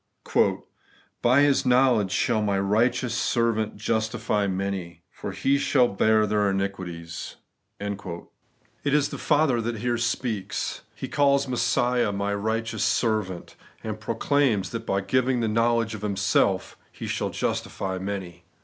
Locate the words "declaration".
7.91-7.91